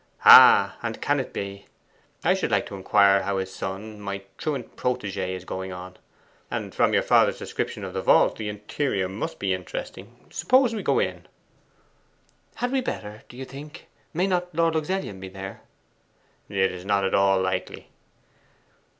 'Ah, 0.25 0.77
and 0.81 0.99
can 0.99 1.19
it 1.19 1.31
be? 1.31 1.67
I 2.23 2.33
should 2.33 2.49
like 2.49 2.65
to 2.65 2.75
inquire 2.75 3.21
how 3.21 3.37
his 3.37 3.53
son, 3.53 3.99
my 4.01 4.23
truant 4.39 4.75
protege', 4.75 5.35
is 5.35 5.45
going 5.45 5.71
on. 5.71 5.95
And 6.49 6.73
from 6.73 6.91
your 6.91 7.03
father's 7.03 7.37
description 7.37 7.83
of 7.83 7.93
the 7.93 8.01
vault, 8.01 8.37
the 8.37 8.49
interior 8.49 9.07
must 9.07 9.37
be 9.37 9.53
interesting. 9.53 10.25
Suppose 10.31 10.73
we 10.73 10.81
go 10.81 10.97
in.' 10.97 11.27
'Had 12.55 12.71
we 12.71 12.81
better, 12.81 13.21
do 13.29 13.37
you 13.37 13.45
think? 13.45 13.89
May 14.11 14.25
not 14.25 14.55
Lord 14.55 14.73
Luxellian 14.73 15.19
be 15.19 15.29
there?' 15.29 15.61
'It 16.49 16.57
is 16.71 16.83
not 16.83 17.05
at 17.05 17.13
all 17.13 17.39
likely. 17.39 17.91